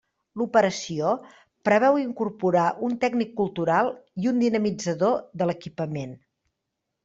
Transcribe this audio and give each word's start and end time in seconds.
L'operació 0.41 1.11
preveu 1.69 1.99
incorporar 2.05 2.65
un 2.89 2.97
tècnic 3.05 3.37
cultural 3.43 3.93
i 4.25 4.33
un 4.35 4.43
dinamitzador 4.47 5.17
de 5.43 5.51
l'equipament. 5.53 6.21